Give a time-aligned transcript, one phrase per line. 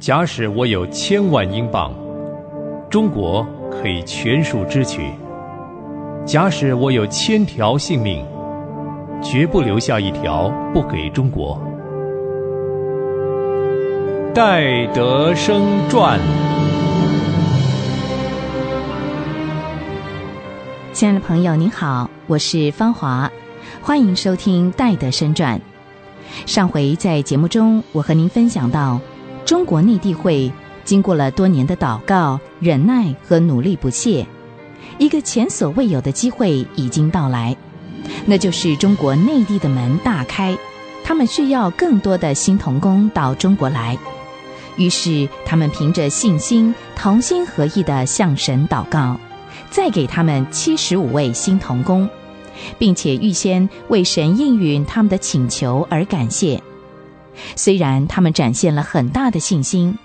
[0.00, 1.92] 假使我有千万英镑，
[2.88, 5.02] 中国可以全数支取；
[6.24, 8.24] 假使我有千条性命，
[9.22, 11.60] 绝不留下一条不给中国。
[14.34, 15.60] 戴德生
[15.90, 16.18] 传。
[20.94, 23.30] 亲爱的朋友，您好，我是芳华，
[23.82, 25.58] 欢迎收听《戴德生传》。
[26.46, 28.98] 上回在节目中，我和您分享到。
[29.50, 30.48] 中国内地会
[30.84, 34.24] 经过了多年的祷告、忍耐和努力不懈，
[34.96, 37.56] 一个前所未有的机会已经到来，
[38.26, 40.56] 那就是中国内地的门大开，
[41.02, 43.98] 他们需要更多的新童工到中国来。
[44.76, 49.18] 于是，他们凭着信心，同心合意的向神祷告，
[49.68, 52.08] 再给他们七十五位新童工，
[52.78, 56.62] 并且预先为神应允他们的请求而感谢。
[57.56, 59.96] 虽然他们展现了很大的信心，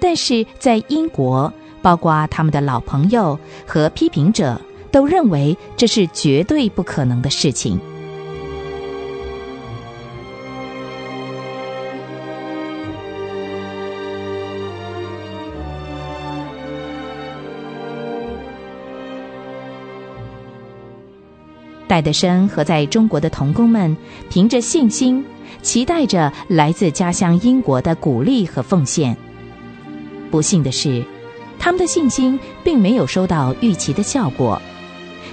[0.00, 4.60] 但是在英国，包括他们的老朋友和批评者
[4.90, 7.80] 都认为这是绝对不可能的事情。
[21.92, 23.94] 戴德生和在中国的童工们
[24.30, 25.22] 凭着信心。
[25.60, 29.14] 期待着来自家乡英国的鼓励和奉献。
[30.30, 31.04] 不幸的是，
[31.58, 34.60] 他们的信心并没有收到预期的效果。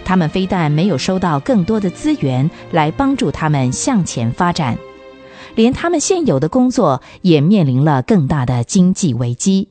[0.03, 4.77] 他们非但没有收到更多的资源来帮助他们向前发展，
[5.55, 9.69] 连他们现有的工作也面临了更大的经济危机。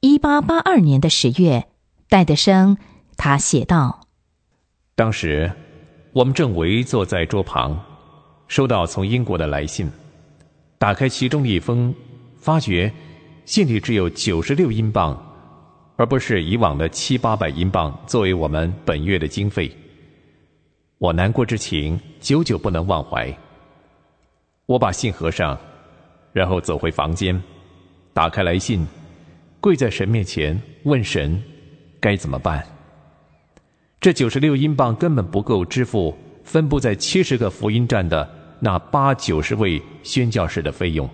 [0.00, 1.68] 一八八二年的十月，
[2.08, 2.76] 戴德生
[3.16, 4.00] 他写道
[4.96, 5.52] ：“当时，
[6.16, 7.78] 我们正围坐在桌旁。”
[8.48, 9.90] 收到从英国的来信，
[10.78, 11.94] 打开其中一封，
[12.38, 12.90] 发觉
[13.44, 15.14] 信里只有九十六英镑，
[15.96, 19.70] 而不是以往的七八百英镑作为我们本月的经费。
[20.96, 23.36] 我难过之情久久不能忘怀。
[24.64, 25.58] 我把信合上，
[26.32, 27.38] 然后走回房间，
[28.14, 28.86] 打开来信，
[29.60, 31.42] 跪在神面前问神
[32.00, 32.64] 该怎么办。
[34.00, 36.16] 这九十六英镑根本不够支付。
[36.46, 38.30] 分布在七十个福音站的
[38.60, 41.10] 那八九十位宣教士的费用，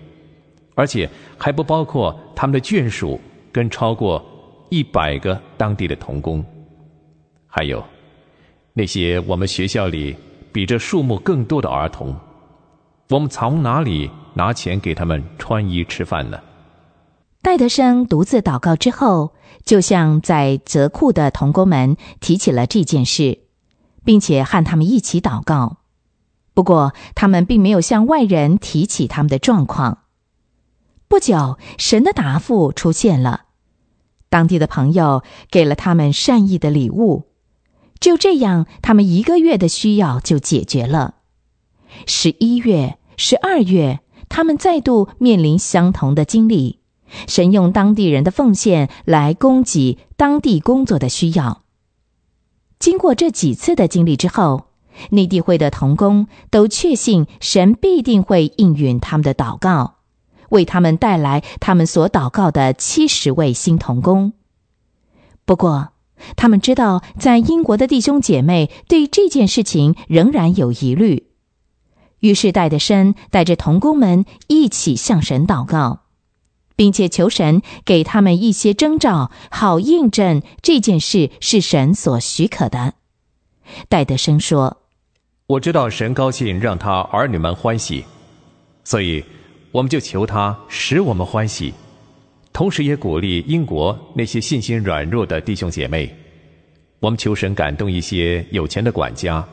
[0.75, 3.19] 而且还不包括他们的眷属
[3.51, 4.23] 跟超过
[4.69, 6.45] 一百个当地的童工，
[7.47, 7.83] 还有
[8.73, 10.15] 那些我们学校里
[10.51, 12.15] 比这数目更多的儿童，
[13.09, 16.39] 我们从哪里拿钱给他们穿衣吃饭呢？
[17.43, 23.43] 戴德生独自祷告之后，就向在泽库的童工们提起了这件事。
[24.05, 25.77] 并且和他们一起祷告，
[26.53, 29.99] 不过他们并没有向外人提起他们的状况。
[31.07, 33.45] 不久，神的答复出现了，
[34.29, 37.29] 当地的朋友给了他们善意的礼物，
[37.99, 41.15] 就这样，他们一个月的需要就解决了。
[42.07, 46.79] 十一月、十二月，他们再度面临相同的经历，
[47.27, 51.61] 神用当地人的奉献来供给当地工作的需要。
[52.79, 54.65] 经过这几次的经历之后，
[55.09, 59.95] 内地会的童工都确信神必定会应允他们的祷告，
[60.49, 64.33] 为他们带来他们所祷告的七十位新童工。
[65.45, 65.89] 不过，
[66.35, 71.27] 他们知道在英国的弟兄姐妹对这件事情仍然有疑虑，
[72.19, 76.02] 于是戴德生带着童工们一起向神祷告。
[76.75, 82.93] 并且求神给他们一些征兆，好印证这件事是神所许可的。
[83.89, 84.81] 戴德生说
[85.47, 88.03] ：“我知道神高兴让他儿女们欢喜，
[88.83, 89.23] 所以
[89.71, 91.73] 我们就求他使我们欢喜，
[92.51, 96.13] 同时也鼓励英国那些信心软弱的弟兄姐妹。
[96.99, 99.45] 我们求神感动一些有钱的管家，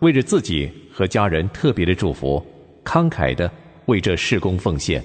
[0.00, 2.44] 为着自己和家人特别的祝福，
[2.84, 3.50] 慷慨的
[3.86, 5.02] 为这事工奉献。”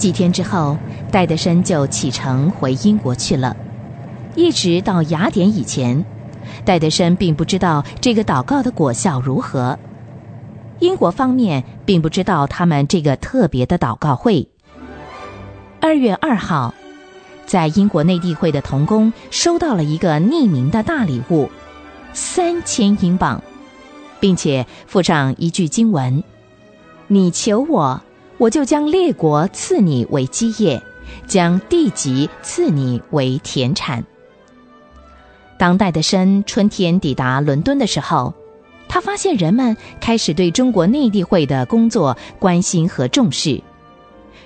[0.00, 0.78] 几天之后，
[1.12, 3.54] 戴德生就启程回英国去了。
[4.34, 6.02] 一直到雅典以前，
[6.64, 9.78] 戴德生并不知道这个祷告的果效如何。
[10.78, 14.48] 英国方面并不知道他们这个特别的祷告会。
[15.82, 16.72] 二月二号，
[17.44, 21.50] 在英国内地会的童工收到了一个匿名的大礼物，
[22.14, 23.42] 三千英镑，
[24.18, 26.24] 并且附上一句经文
[27.06, 28.00] ：“你求我。”
[28.40, 30.82] 我就将列国赐你为基业，
[31.26, 34.02] 将地级赐你为田产。
[35.58, 38.32] 当戴德生春天抵达伦敦的时候，
[38.88, 43.62] 他发现人们开始对中国内地会的工作关心和重视，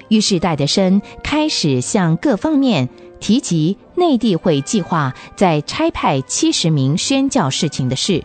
[0.08, 2.88] 于是戴德生开始向各方面
[3.20, 8.24] 提及内地会计划在差派七十名宣教士情的事。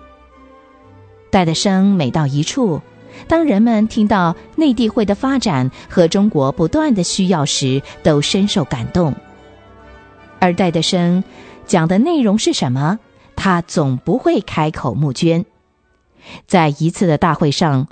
[1.30, 2.82] 戴德生每到一处，
[3.28, 9.14] 当人们听到内地会的发展和中国不断的需要时，都深受感动。
[10.40, 11.24] 而戴德生
[11.66, 13.00] 讲的内容是什么？
[13.36, 15.46] 他总不会开口募捐。
[16.48, 17.88] 在一次的大会上，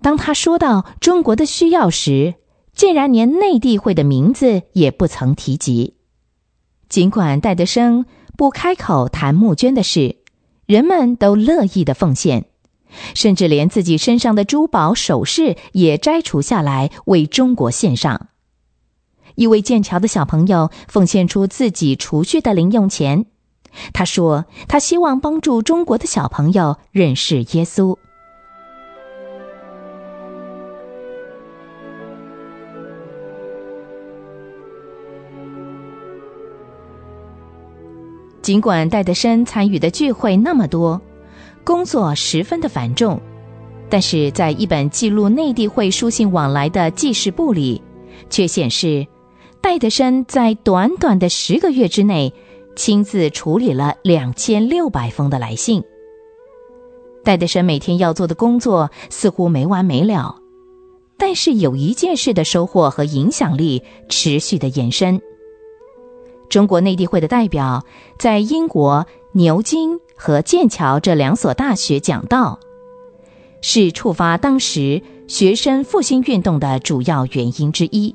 [0.00, 2.34] 当他说到中国的需要时，
[2.74, 5.94] 竟然连内地会的名字也不曾提及。
[6.88, 8.04] 尽管戴德生
[8.36, 10.16] 不开口谈募捐的事，
[10.66, 12.44] 人们都乐意的奉献，
[13.14, 18.28] 甚至连自己身上的珠宝首饰也摘除下来为中国献上。
[19.34, 23.26] 一位剑桥的小朋友奉献出自己储蓄的零用钱。
[23.92, 27.96] 他说：“他希望帮助中国的小朋友认识耶稣。”
[38.42, 41.00] 尽管戴德生参与的聚会那么多，
[41.64, 43.20] 工作十分的繁重，
[43.88, 47.80] 但是在一本记录内地会书信往来的记事簿里，
[48.30, 49.06] 却显示
[49.60, 52.32] 戴德生在短短的十个月之内。
[52.74, 55.84] 亲自处理了两千六百封的来信。
[57.22, 60.36] 戴德生每天要做的工作似乎没完没了，
[61.18, 65.20] 但是有一件事的收获和影响力持续的延伸。
[66.48, 67.84] 中国内地会的代表
[68.18, 72.60] 在英国牛津和剑桥这两所大学讲道，
[73.62, 78.14] 是触发当时学生复兴运动的主要原因之一。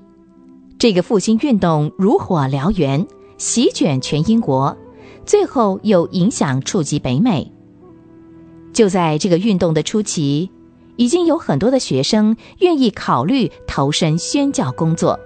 [0.77, 3.07] 这个复兴运动如火燎原。
[3.39, 4.75] 席卷全英国，
[5.23, 7.51] 最后又影响触及北美。
[8.73, 10.49] 就在这个运动的初期，
[10.95, 15.19] 已经有很多的学生愿意考虑投身宣教工作。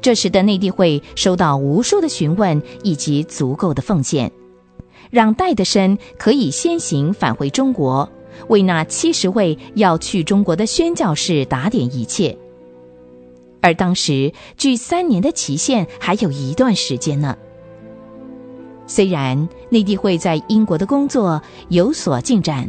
[0.00, 4.32] 这时的内地会收到无数的询问以及足够的奉献，
[5.12, 8.10] 让戴德生可以先行返回中国，
[8.48, 12.34] 为那七十位要去中国的宣教士打点一切。
[13.60, 17.36] 而当时距三年的期限还有一段时间呢。
[18.86, 22.66] 虽然内地会在英国的工作有所进展，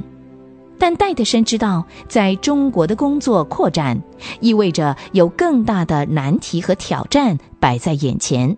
[0.77, 3.97] 但戴德生知道，在中国的工作扩展
[4.41, 8.57] 意味着有更大的难题和挑战摆在眼前。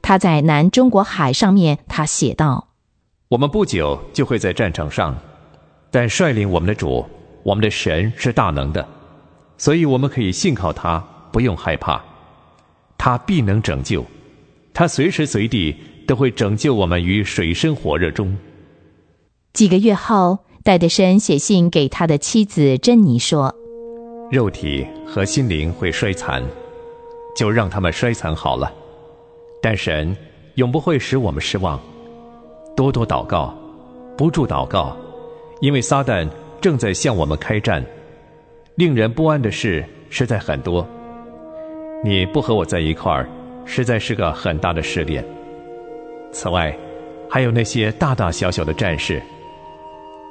[0.00, 2.68] 他在南中国海上面，他写道
[3.28, 5.16] ：“我们不久就会在战场上，
[5.90, 7.04] 但率领我们的主，
[7.42, 8.86] 我们的神是大能的。”
[9.58, 10.98] 所以我们可以信靠他，
[11.30, 12.02] 不用害怕，
[12.98, 14.04] 他必能拯救，
[14.74, 18.36] 他随时随地都会拯救我们于水深火热中。
[19.52, 23.54] 几个月后，戴德生写信给他的妻子珍妮说
[24.32, 26.42] ：“肉体和心灵会衰残，
[27.36, 28.72] 就让他们衰残好了。
[29.62, 30.14] 但神
[30.56, 31.80] 永不会使我们失望。
[32.76, 33.54] 多多祷告，
[34.16, 34.94] 不住祷告，
[35.60, 36.28] 因为撒旦
[36.60, 37.82] 正在向我们开战。”
[38.74, 40.86] 令人不安的事实在很多。
[42.02, 43.28] 你不和我在一块儿，
[43.66, 45.22] 实在是个很大的试炼。
[46.32, 46.74] 此外，
[47.28, 49.22] 还有那些大大小小的战事。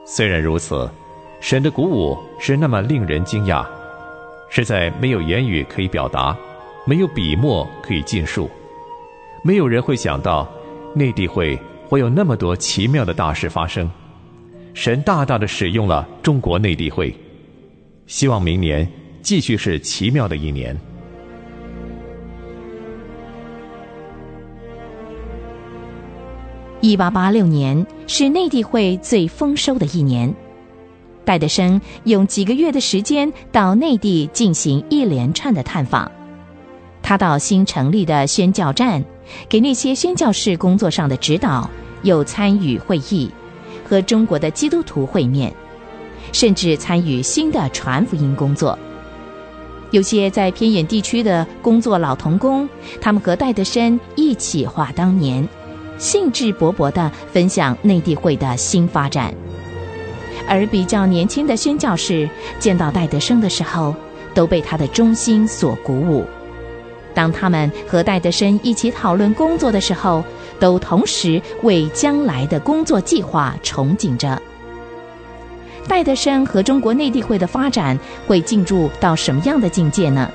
[0.05, 0.89] 虽然如此，
[1.39, 3.63] 神的鼓舞是那么令人惊讶，
[4.49, 6.35] 实在没有言语可以表达，
[6.83, 8.49] 没有笔墨可以尽述。
[9.43, 10.47] 没有人会想到，
[10.93, 13.89] 内地会会有那么多奇妙的大事发生。
[14.73, 17.13] 神大大的使用了中国内地会。
[18.05, 18.87] 希望明年
[19.21, 20.77] 继续是奇妙的一年。
[26.81, 30.33] 一八八六年是内地会最丰收的一年，
[31.25, 36.11] 戴德生用几个月的时间到内地进行一连串的探访。
[37.03, 39.03] 他到新成立的宣教站，
[39.47, 41.69] 给那些宣教士工作上的指导，
[42.03, 43.29] 又参与会议，
[43.87, 45.53] 和中国的基督徒会面。
[46.31, 48.77] 甚至参与新的传福音工作。
[49.89, 52.69] 有些在偏远地区的工作老童工，
[53.01, 55.45] 他们和戴德生一起话当年，
[55.97, 59.33] 兴致勃勃地分享内地会的新发展。
[60.47, 63.93] 而比较年轻的宣教士见到戴德生的时候，
[64.33, 66.25] 都被他的忠心所鼓舞。
[67.13, 70.23] 当他们和戴德生一起讨论工作的时候，
[70.59, 74.41] 都同时为将来的工作计划憧憬着。
[75.87, 80.31] 戴德生和中国内地会的发展会进入到什么样的境界呢？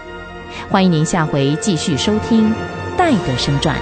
[0.71, 2.51] 欢迎您下回继续收听
[2.97, 3.77] 《戴德生传》。